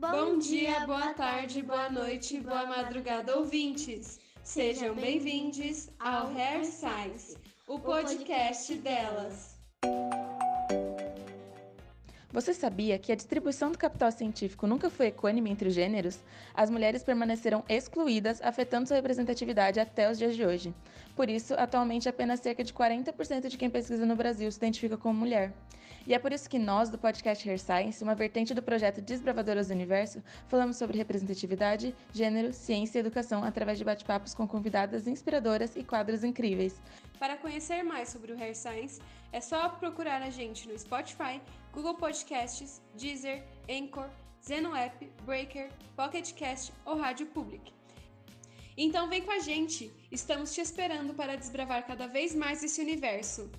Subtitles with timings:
[0.00, 4.18] Bom dia, boa tarde, boa noite, boa madrugada, ouvintes.
[4.42, 7.36] Sejam bem-vindos ao Hair Science,
[7.68, 9.60] o podcast delas.
[12.32, 16.18] Você sabia que a distribuição do capital científico nunca foi equânime entre os gêneros?
[16.54, 20.74] As mulheres permaneceram excluídas, afetando sua representatividade até os dias de hoje.
[21.14, 25.18] Por isso, atualmente apenas cerca de 40% de quem pesquisa no Brasil se identifica como
[25.18, 25.52] mulher.
[26.06, 29.68] E é por isso que nós, do podcast Hair Science, uma vertente do projeto Desbravadoras
[29.68, 35.76] do Universo, falamos sobre representatividade, gênero, ciência e educação através de bate-papos com convidadas inspiradoras
[35.76, 36.80] e quadros incríveis.
[37.18, 39.00] Para conhecer mais sobre o Hair Science,
[39.32, 41.40] é só procurar a gente no Spotify,
[41.72, 44.08] Google Podcasts, Deezer, Anchor,
[44.42, 47.72] Zeno App, Breaker, Pocket Cast ou Rádio Public.
[48.76, 49.92] Então vem com a gente!
[50.10, 53.50] Estamos te esperando para desbravar cada vez mais esse universo.